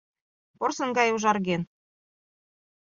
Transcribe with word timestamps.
Порсын 0.57 0.89
гае 0.97 1.11
ужарген 1.17 1.61